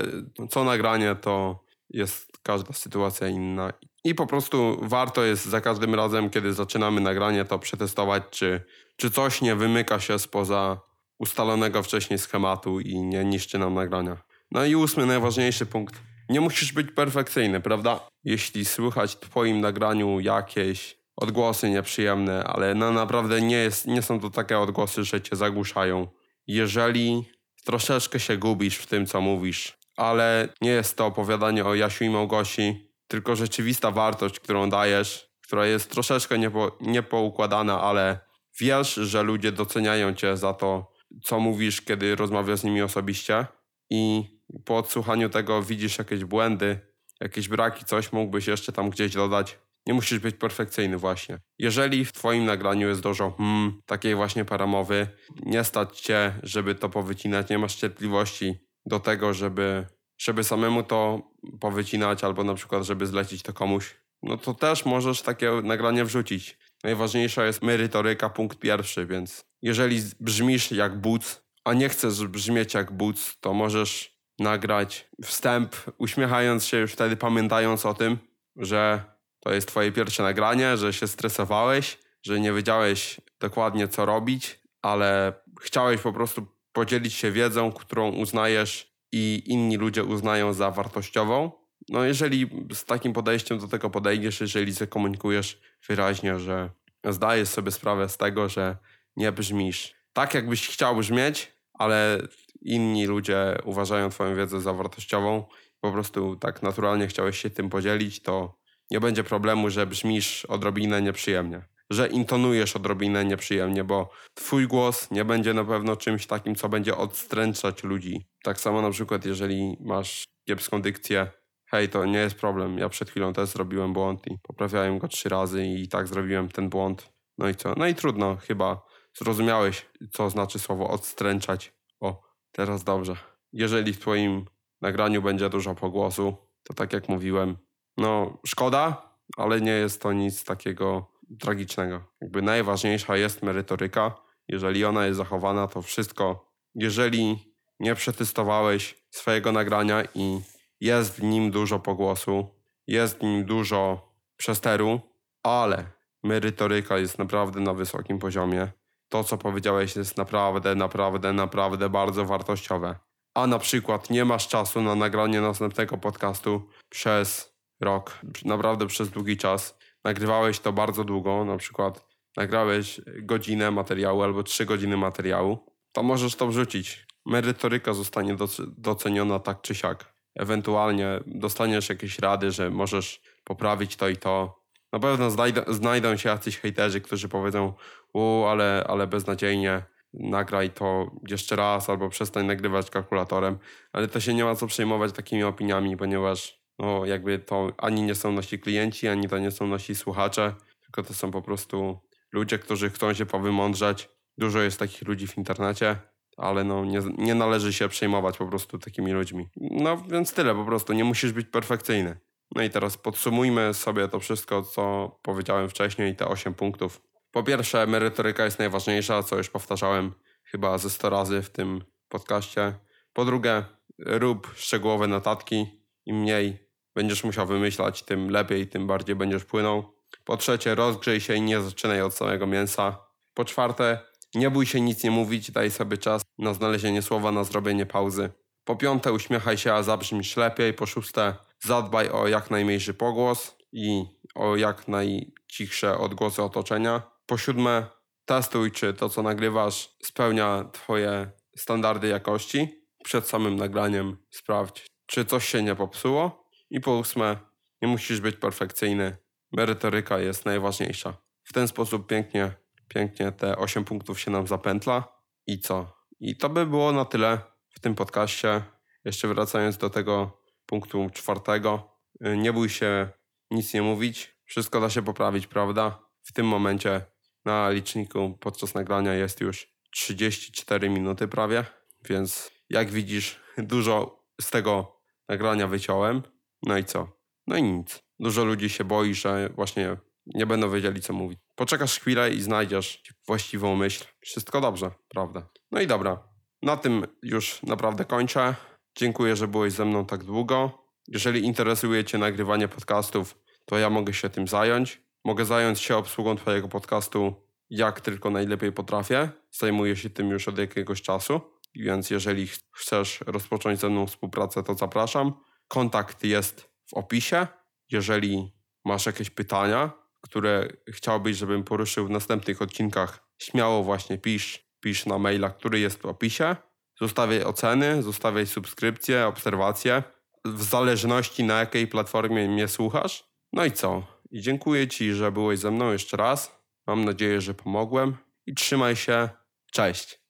co 0.51 0.65
nagranie 0.65 1.15
to 1.15 1.65
jest 1.91 2.39
każda 2.43 2.73
sytuacja 2.73 3.29
inna. 3.29 3.73
I 4.07 4.15
po 4.15 4.27
prostu 4.27 4.79
warto 4.83 5.25
jest 5.25 5.45
za 5.45 5.61
każdym 5.61 5.95
razem, 5.95 6.31
kiedy 6.31 6.53
zaczynamy 6.53 7.01
nagranie, 7.01 7.45
to 7.45 7.59
przetestować, 7.59 8.23
czy, 8.31 8.61
czy 8.97 9.11
coś 9.11 9.43
nie 9.43 9.55
wymyka 9.55 10.01
się 10.01 10.19
spoza 10.19 10.81
ustalonego 11.19 11.83
wcześniej 11.83 12.19
schematu 12.19 12.81
i 12.81 12.99
nie 12.99 13.25
niszczy 13.25 13.59
nam 13.59 13.75
nagrania. 13.75 14.17
No 14.51 14.65
i 14.65 14.75
ósmy, 14.75 15.07
najważniejszy 15.07 15.67
punkt. 15.67 15.95
Nie 16.29 16.41
musisz 16.41 16.73
być 16.73 16.93
perfekcyjny, 16.93 17.61
prawda? 17.61 18.01
Jeśli 18.25 18.65
słychać 18.65 19.13
w 19.13 19.21
Twoim 19.21 19.61
nagraniu 19.61 20.21
jakieś 20.21 20.99
odgłosy 21.17 21.71
nieprzyjemne, 21.71 22.45
ale 22.45 22.75
no 22.75 22.93
naprawdę 22.93 23.41
nie, 23.41 23.57
jest, 23.57 23.87
nie 23.87 24.03
są 24.03 24.21
to 24.21 24.31
takie 24.31 24.59
odgłosy, 24.59 25.05
że 25.05 25.21
Cię 25.21 25.37
zagłuszają. 25.37 26.09
Jeżeli 26.47 27.25
troszeczkę 27.65 28.21
się 28.21 28.37
gubisz 28.37 28.77
w 28.77 28.87
tym, 28.87 29.07
co 29.07 29.21
mówisz, 29.21 29.79
ale 29.97 30.49
nie 30.61 30.71
jest 30.71 30.97
to 30.97 31.07
opowiadanie 31.07 31.65
o 31.65 31.75
Jasiu 31.75 32.05
i 32.05 32.11
Małgosi, 32.11 32.86
tylko 33.09 33.37
rzeczywista 33.37 33.91
wartość, 33.91 34.41
którą 34.41 34.71
dajesz, 34.71 35.31
która 35.43 35.67
jest 35.67 35.91
troszeczkę 35.91 36.39
niepo, 36.39 36.77
niepoukładana, 36.81 37.81
ale 37.81 38.19
wiesz, 38.61 38.95
że 38.95 39.23
ludzie 39.23 39.53
doceniają 39.53 40.15
cię 40.15 40.37
za 40.37 40.55
to, 40.55 40.93
co 41.25 41.41
mówisz, 41.41 41.83
kiedy 41.83 42.17
rozmawiasz 42.17 42.61
z 42.61 42.65
nimi 42.65 42.83
osobiście 42.83 43.47
i 43.91 44.25
po 44.65 44.77
odsłuchaniu 44.77 45.29
tego 45.29 45.63
widzisz 45.63 45.99
jakieś 45.99 46.25
błędy, 46.25 46.79
jakieś 47.21 47.49
braki, 47.49 47.85
coś 47.85 48.13
mógłbyś 48.13 48.47
jeszcze 48.47 48.73
tam 48.73 48.91
gdzieś 48.91 49.13
dodać. 49.13 49.59
Nie 49.87 49.95
musisz 49.95 50.19
być 50.19 50.37
perfekcyjny 50.37 50.99
właśnie. 50.99 51.39
Jeżeli 51.59 52.05
w 52.05 52.13
twoim 52.13 52.45
nagraniu 52.45 52.89
jest 52.89 53.01
dużo 53.01 53.31
hmm, 53.31 53.83
takiej 53.87 54.15
właśnie 54.15 54.45
paramowy, 54.45 55.09
nie 55.43 55.65
stać 55.65 56.01
cię, 56.01 56.35
żeby 56.43 56.75
to 56.75 56.89
powycinać, 56.89 57.51
nie 57.51 57.59
masz 57.59 57.75
cierpliwości, 57.75 58.55
do 58.87 59.01
tego, 59.01 59.35
żeby, 59.35 59.87
żeby 60.19 60.45
samemu 60.45 60.83
to 60.83 61.23
powycinać 61.61 62.25
albo 62.25 62.45
na 62.45 62.55
przykład, 62.55 62.83
żeby 62.83 63.07
zlecić 63.07 63.43
to 63.43 63.53
komuś, 63.53 63.95
no 64.23 64.37
to 64.37 64.55
też 64.55 64.85
możesz 64.85 65.23
takie 65.23 65.51
nagranie 65.51 66.05
wrzucić. 66.05 66.59
Najważniejsza 66.85 67.45
jest 67.45 67.63
merytoryka, 67.63 68.31
punkt 68.31 68.59
pierwszy, 68.59 69.07
więc 69.07 69.45
jeżeli 69.63 70.03
brzmisz 70.21 70.73
jak 70.73 71.01
buc, 71.01 71.43
a 71.65 71.73
nie 71.73 71.89
chcesz 71.89 72.27
brzmieć 72.27 72.75
jak 72.75 72.93
buc, 72.93 73.37
to 73.41 73.55
możesz 73.55 74.17
nagrać 74.39 75.09
wstęp, 75.25 75.77
uśmiechając 75.99 76.65
się 76.65 76.77
już 76.77 76.93
wtedy, 76.93 77.17
pamiętając 77.17 77.87
o 77.87 77.95
tym, 77.95 78.19
że 78.57 79.05
to 79.41 79.55
jest 79.55 79.69
twoje 79.69 79.93
pierwsze 79.93 80.23
nagranie, 80.23 80.77
że 80.77 80.93
się 80.93 81.09
stresowałeś, 81.09 81.99
że 82.23 82.41
nie 82.41 82.53
wiedziałeś 82.53 83.21
dokładnie 83.41 83.89
co 83.89 84.07
robić, 84.07 84.61
ale 84.83 85.33
chciałeś 85.61 86.01
po 86.01 86.13
prostu 86.13 86.47
podzielić 86.73 87.15
się 87.15 87.31
wiedzą, 87.33 87.73
którą 87.73 88.11
uznajesz 88.13 88.96
i 89.13 89.43
inni 89.47 89.77
ludzie 89.77 90.05
uznają 90.05 90.53
za 90.53 90.71
wartościową. 90.71 91.51
No 91.89 92.05
jeżeli 92.05 92.51
z 92.75 92.85
takim 92.85 93.13
podejściem 93.13 93.59
do 93.59 93.69
tego 93.69 93.91
podejdziesz, 93.91 94.41
jeżeli 94.41 94.73
zakomunikujesz 94.73 95.61
wyraźnie, 95.89 96.39
że 96.39 96.71
zdajesz 97.05 97.49
sobie 97.49 97.71
sprawę 97.71 98.09
z 98.09 98.17
tego, 98.17 98.49
że 98.49 98.77
nie 99.17 99.33
brzmisz 99.33 99.95
tak, 100.13 100.35
jakbyś 100.35 100.69
chciał 100.69 100.97
brzmieć, 100.97 101.53
ale 101.75 102.19
inni 102.63 103.07
ludzie 103.07 103.59
uważają 103.65 104.11
Twoją 104.11 104.37
wiedzę 104.37 104.61
za 104.61 104.73
wartościową, 104.73 105.45
po 105.81 105.93
prostu 105.93 106.37
tak 106.37 106.63
naturalnie 106.63 107.07
chciałeś 107.07 107.39
się 107.39 107.51
tym 107.51 107.71
podzielić, 107.71 108.23
to 108.23 108.59
nie 108.91 109.01
będzie 109.01 109.25
problemu, 109.25 109.71
że 109.71 109.87
brzmisz 109.87 110.45
odrobinę 110.45 111.03
nieprzyjemnie 111.03 111.76
że 111.91 112.09
intonujesz 112.09 112.77
odrobinę 112.77 113.25
nieprzyjemnie, 113.25 113.85
bo 113.85 114.11
twój 114.35 114.67
głos 114.67 115.11
nie 115.11 115.25
będzie 115.25 115.55
na 115.55 115.65
pewno 115.65 115.97
czymś 115.97 116.27
takim, 116.27 116.55
co 116.55 116.69
będzie 116.69 116.97
odstręczać 116.97 117.85
ludzi. 117.85 118.27
Tak 118.43 118.61
samo 118.61 118.83
na 118.83 118.91
przykład, 118.91 119.25
jeżeli 119.25 119.77
masz 119.81 120.25
kiepską 120.49 120.83
dykcję, 120.83 121.31
hej, 121.67 121.89
to 121.89 122.05
nie 122.05 122.19
jest 122.19 122.37
problem, 122.37 122.79
ja 122.79 122.89
przed 122.89 123.11
chwilą 123.11 123.33
też 123.33 123.49
zrobiłem 123.49 123.93
błąd 123.93 124.27
i 124.27 124.39
poprawiałem 124.43 124.99
go 124.99 125.09
trzy 125.09 125.29
razy 125.29 125.67
i 125.67 125.89
tak 125.89 126.09
zrobiłem 126.09 126.49
ten 126.49 126.69
błąd. 126.69 127.13
No 127.39 127.49
i 127.49 127.55
co? 127.55 127.75
No 127.77 127.87
i 127.87 127.95
trudno, 127.95 128.37
chyba 128.37 128.83
zrozumiałeś, 129.15 129.87
co 130.13 130.31
znaczy 130.31 130.59
słowo 130.59 130.91
odstręczać. 130.91 131.73
O, 132.01 132.23
teraz 132.53 132.85
dobrze. 132.85 133.17
Jeżeli 133.53 133.93
w 133.93 134.01
twoim 134.01 134.45
nagraniu 134.81 135.23
będzie 135.23 135.51
dużo 135.51 135.75
pogłosu, 135.75 136.37
to 136.63 136.75
tak 136.75 136.93
jak 136.93 137.09
mówiłem, 137.09 137.57
no 137.97 138.39
szkoda, 138.47 139.13
ale 139.37 139.61
nie 139.61 139.73
jest 139.73 140.03
to 140.03 140.13
nic 140.13 140.45
takiego 140.45 141.16
tragicznego. 141.41 142.05
Jakby 142.21 142.43
najważniejsza 142.43 143.17
jest 143.17 143.43
merytoryka. 143.43 144.15
Jeżeli 144.49 144.85
ona 144.85 145.07
jest 145.07 145.17
zachowana, 145.17 145.67
to 145.69 145.83
wszystko, 145.83 146.53
jeżeli 146.75 147.53
nie 147.81 147.95
przetestowałeś 147.95 149.05
swojego 149.11 149.53
nagrania 149.53 150.03
i 150.15 150.41
jest 150.81 151.21
w 151.21 151.23
nim 151.23 151.51
dużo 151.51 151.79
pogłosu, 151.79 152.49
jest 152.87 153.19
w 153.19 153.23
nim 153.23 153.45
dużo 153.45 154.13
przesteru, 154.37 155.01
ale 155.43 155.85
merytoryka 156.23 156.99
jest 156.99 157.19
naprawdę 157.19 157.61
na 157.61 157.75
wysokim 157.75 158.19
poziomie. 158.19 158.69
To, 159.09 159.25
co 159.25 159.39
powiedziałeś, 159.39 159.97
jest 159.97 160.17
naprawdę, 160.17 160.75
naprawdę, 160.75 161.33
naprawdę 161.33 161.89
bardzo 161.89 162.25
wartościowe. 162.25 162.95
A 163.35 163.47
na 163.47 163.59
przykład 163.59 164.11
nie 164.11 164.25
masz 164.25 164.49
czasu 164.49 164.83
na 164.83 164.95
nagranie 164.95 165.41
następnego 165.41 165.99
podcastu 165.99 166.69
przez 166.89 167.57
rok, 167.81 168.19
naprawdę 168.45 168.87
przez 168.87 169.11
długi 169.11 169.37
czas. 169.37 169.76
Nagrywałeś 170.07 170.59
to 170.59 170.73
bardzo 170.73 171.05
długo, 171.05 171.45
na 171.45 171.57
przykład 171.57 172.07
nagrałeś 172.37 173.01
godzinę 173.07 173.71
materiału 173.71 174.23
albo 174.23 174.43
trzy 174.43 174.67
godziny 174.67 174.97
materiału, 174.97 175.59
to 175.93 176.03
możesz 176.03 176.35
to 176.35 176.47
wrzucić. 176.47 177.07
Merytoryka 177.25 177.95
zostanie 177.95 178.37
doceniona 178.79 179.39
tak 179.39 179.61
czy 179.61 179.75
siak. 179.75 180.15
Ewentualnie 180.35 181.21
dostaniesz 181.27 181.89
jakieś 181.89 182.19
rady, 182.19 182.51
że 182.51 182.71
możesz 182.71 183.23
poprawić 183.45 183.97
to 183.97 184.09
i 184.09 184.17
to. 184.17 184.63
Na 184.93 184.99
pewno 184.99 185.31
znajdą, 185.69 186.17
się 186.17 186.29
jacyś 186.29 186.59
hejterzy, 186.59 187.01
którzy 187.01 187.29
powiedzą, 187.29 187.73
u, 188.15 188.45
ale, 188.45 188.85
ale 188.89 189.07
beznadziejnie, 189.07 189.83
nagraj 190.15 190.71
to 190.71 191.11
jeszcze 191.29 191.57
raz 191.57 191.91
albo 191.91 192.09
przestań 192.09 192.47
nagrywać 192.47 192.91
kalkulatorem. 192.91 193.59
Ale 193.93 194.09
to 194.09 194.21
się 194.21 194.35
nie 194.35 194.45
ma 194.45 194.55
co 194.55 194.67
przejmować 194.67 195.13
takimi 195.13 195.45
opiniami, 195.45 195.97
ponieważ 195.97 196.66
no, 196.79 197.07
jakby 197.07 197.39
to 197.39 197.73
ani 197.79 198.03
nie 198.03 198.15
są 198.15 198.33
nasi 198.33 198.59
klienci, 198.59 199.09
ani 199.09 199.29
to 199.29 199.39
nie 199.39 199.51
są 199.51 199.67
nasi 199.67 199.95
słuchacze, 199.95 200.55
tylko 200.83 201.03
to 201.03 201.15
są 201.15 201.31
po 201.31 201.43
prostu 201.43 201.99
ludzie, 202.33 202.59
którzy 202.59 202.91
chcą 202.91 203.15
się 203.15 203.27
powymądrzeć. 203.27 204.09
Dużo 204.39 204.61
jest 204.61 204.79
takich 204.79 205.09
ludzi 205.09 205.27
w 205.27 205.39
internecie, 205.39 205.97
ale 206.37 206.65
no 206.65 206.85
nie, 206.85 207.01
nie 207.19 207.35
należy 207.35 207.73
się 207.73 207.89
przejmować 207.89 208.39
po 208.39 208.47
prostu 208.47 208.79
takimi 208.79 209.13
ludźmi. 209.13 209.49
No 209.57 209.97
więc 209.97 210.35
tyle 210.35 210.55
po 210.55 210.65
prostu, 210.65 210.93
nie 210.93 211.05
musisz 211.05 211.33
być 211.33 211.47
perfekcyjny. 211.47 212.19
No 212.55 212.63
i 212.63 212.71
teraz 212.71 212.97
podsumujmy 212.97 213.75
sobie 213.75 214.09
to 214.09 214.21
wszystko, 214.21 214.63
co 214.63 215.17
powiedziałem 215.23 215.69
wcześniej, 215.69 216.17
te 216.17 216.29
8 216.29 216.55
punktów. 216.55 217.03
Po 217.31 217.43
pierwsze, 217.43 217.87
merytoryka 217.87 218.45
jest 218.45 218.59
najważniejsza, 218.59 219.23
co 219.23 219.37
już 219.37 219.51
powtarzałem 219.51 220.13
chyba 220.45 220.79
ze 220.79 220.91
100 220.91 221.11
razy 221.11 221.43
w 221.43 221.51
tym 221.51 221.85
podcaście. 222.09 222.75
Po 223.13 223.25
drugie, 223.25 223.65
rób 223.99 224.53
szczegółowe 224.57 225.07
notatki. 225.07 225.67
Im 226.07 226.17
mniej 226.17 226.66
będziesz 226.97 227.25
musiał 227.25 227.47
wymyślać, 227.47 228.03
tym 228.03 228.31
lepiej, 228.31 228.69
tym 228.69 228.87
bardziej 228.87 229.17
będziesz 229.17 229.45
płynął. 229.45 229.85
Po 230.25 230.37
trzecie, 230.37 230.75
rozgrzej 230.75 231.21
się 231.21 231.35
i 231.35 231.41
nie 231.41 231.61
zaczynaj 231.61 232.03
od 232.03 232.15
samego 232.15 232.47
mięsa. 232.47 232.99
Po 233.35 233.45
czwarte, 233.45 233.99
nie 234.35 234.51
bój 234.51 234.67
się 234.67 234.81
nic 234.81 235.05
nie 235.05 235.11
mówić, 235.11 235.51
daj 235.51 235.71
sobie 235.71 235.99
czas 235.99 236.23
na 236.39 236.55
znalezienie 236.55 237.03
słowa, 237.03 237.33
na 237.33 237.45
zrobienie 237.45 237.87
pauzy. 237.87 238.31
Po 238.65 238.77
piąte, 238.77 239.13
uśmiechaj 239.13 239.59
się, 239.59 239.73
a 239.73 239.83
zabrzmisz 239.83 240.37
lepiej. 240.37 240.75
Po 240.75 240.87
szóste, 240.87 241.35
zadbaj 241.61 242.11
o 242.11 242.29
jak 242.29 242.51
najmniejszy 242.51 242.95
pogłos 242.95 243.57
i 243.73 244.05
o 244.35 244.57
jak 244.57 244.89
najcichsze 244.89 245.99
odgłosy 245.99 246.43
otoczenia. 246.43 247.03
Po 247.27 247.39
siódme, 247.39 247.87
testuj, 248.25 248.73
czy 248.73 248.95
to, 248.95 249.09
co 249.09 249.23
nagrywasz, 249.23 249.97
spełnia 250.03 250.65
Twoje 250.73 251.31
standardy 251.57 252.09
jakości. 252.09 252.69
Przed 253.05 253.29
samym 253.29 253.57
nagraniem 253.57 254.17
sprawdź, 254.31 254.87
czy 255.07 255.25
coś 255.25 255.49
się 255.49 255.63
nie 255.63 255.75
popsuło. 255.75 256.46
I 256.71 256.81
po 256.81 256.97
ósme, 256.97 257.37
nie 257.83 257.89
musisz 257.89 258.21
być 258.21 258.37
perfekcyjny. 258.37 259.17
Merytoryka 259.53 260.19
jest 260.19 260.45
najważniejsza. 260.45 261.17
W 261.45 261.53
ten 261.53 261.69
sposób 261.69 262.07
pięknie, 262.07 262.53
pięknie 262.89 263.33
te 263.33 263.57
8 263.57 263.85
punktów 263.85 264.21
się 264.21 264.31
nam 264.31 264.47
zapętla. 264.47 265.09
I 265.47 265.59
co? 265.61 265.97
I 266.21 266.37
to 266.37 266.49
by 266.49 266.67
było 266.67 266.93
na 266.93 267.05
tyle 267.05 267.41
w 267.71 267.81
tym 267.81 267.95
podcaście. 267.95 268.63
Jeszcze 269.05 269.29
wracając 269.29 269.79
do 269.79 269.91
tego 269.91 270.43
punktu 270.67 271.11
czwartego. 271.13 271.99
Nie 272.21 272.53
bój 272.53 272.69
się 272.69 273.09
nic 273.51 273.75
nie 273.75 273.83
mówić. 273.83 274.37
Wszystko 274.45 274.81
da 274.81 274.91
się 274.91 275.03
poprawić, 275.03 275.47
prawda? 275.47 275.99
W 276.23 276.33
tym 276.33 276.47
momencie 276.47 277.05
na 277.45 277.71
liczniku 277.71 278.39
podczas 278.41 278.75
nagrania 278.75 279.15
jest 279.15 279.41
już 279.41 279.77
34 279.91 280.91
minuty 280.91 281.29
prawie, 281.29 281.65
więc 282.09 282.51
jak 282.69 282.91
widzisz, 282.91 283.41
dużo 283.59 284.25
z 284.41 284.51
tego 284.51 285.01
nagrania 285.29 285.67
wyciąłem. 285.67 286.23
No 286.63 286.79
i 286.79 286.85
co? 286.85 287.09
No 287.47 287.57
i 287.57 287.63
nic. 287.63 288.03
Dużo 288.19 288.45
ludzi 288.45 288.69
się 288.69 288.85
boi, 288.85 289.15
że 289.15 289.51
właśnie 289.55 289.97
nie 290.27 290.47
będą 290.47 290.71
wiedzieli, 290.71 291.01
co 291.01 291.13
mówić. 291.13 291.39
Poczekasz 291.55 292.01
chwilę 292.01 292.31
i 292.31 292.43
znajdziesz 292.43 293.03
właściwą 293.27 293.77
myśl. 293.77 294.05
Wszystko 294.21 294.61
dobrze, 294.61 294.91
prawda? 295.09 295.49
No 295.71 295.81
i 295.81 295.87
dobra. 295.87 296.29
Na 296.63 296.77
tym 296.77 297.07
już 297.23 297.63
naprawdę 297.63 298.05
kończę. 298.05 298.55
Dziękuję, 298.99 299.37
że 299.37 299.49
byłeś 299.49 299.73
ze 299.73 299.85
mną 299.85 300.07
tak 300.07 300.25
długo. 300.25 300.87
Jeżeli 301.09 301.45
interesuje 301.45 302.05
Cię 302.05 302.19
nagrywanie 302.19 302.69
podcastów, 302.69 303.39
to 303.65 303.79
ja 303.79 303.91
mogę 303.91 304.15
się 304.15 304.31
tym 304.31 304.49
zająć. 304.49 305.01
Mogę 305.25 305.45
zająć 305.45 305.81
się 305.81 305.97
obsługą 305.97 306.37
Twojego 306.37 306.69
podcastu 306.69 307.35
jak 307.71 308.01
tylko 308.01 308.31
najlepiej 308.31 308.73
potrafię. 308.73 309.31
Zajmuję 309.51 309.97
się 309.97 310.11
tym 310.11 310.31
już 310.31 310.49
od 310.49 310.59
jakiegoś 310.59 311.03
czasu, 311.03 311.41
więc 311.75 312.11
jeżeli 312.11 312.49
chcesz 312.73 313.21
rozpocząć 313.27 313.81
ze 313.81 313.89
mną 313.89 314.07
współpracę, 314.07 314.63
to 314.63 314.75
zapraszam. 314.75 315.33
Kontakt 315.69 316.25
jest 316.25 316.71
w 316.87 316.95
opisie. 316.95 317.47
Jeżeli 317.91 318.53
masz 318.85 319.07
jakieś 319.07 319.31
pytania, 319.31 319.91
które 320.21 320.69
chciałbyś, 320.89 321.37
żebym 321.37 321.65
poruszył 321.65 322.07
w 322.07 322.11
następnych 322.11 322.63
odcinkach, 322.63 323.29
śmiało 323.39 323.83
właśnie 323.83 324.19
pisz, 324.19 324.67
pisz 324.81 325.07
na 325.07 325.19
maila, 325.19 325.51
który 325.51 325.81
jest 325.81 326.03
w 326.03 326.07
opisie. 326.07 326.57
Zostawiaj 327.01 327.45
oceny, 327.45 328.03
zostawiaj 328.03 328.47
subskrypcje, 328.47 329.27
obserwacje, 329.27 330.03
w 330.45 330.63
zależności 330.63 331.45
na 331.45 331.59
jakiej 331.59 331.87
platformie 331.87 332.49
mnie 332.49 332.69
słuchasz. 332.69 333.25
No 333.53 333.65
i 333.65 333.73
co? 333.73 334.03
I 334.31 334.41
dziękuję 334.41 334.89
Ci, 334.89 335.13
że 335.13 335.33
byłeś 335.33 335.59
ze 335.59 335.71
mną 335.71 335.93
jeszcze 335.93 336.17
raz. 336.17 336.61
Mam 336.87 337.05
nadzieję, 337.05 337.41
że 337.41 337.55
pomogłem 337.55 338.17
i 338.47 338.55
trzymaj 338.55 338.97
się. 338.97 339.29
Cześć. 339.73 340.26